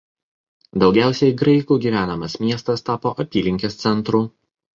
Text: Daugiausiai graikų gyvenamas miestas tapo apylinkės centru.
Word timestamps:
Daugiausiai 0.83 1.35
graikų 1.41 1.77
gyvenamas 1.83 2.37
miestas 2.47 2.85
tapo 2.89 3.13
apylinkės 3.27 3.79
centru. 3.85 4.25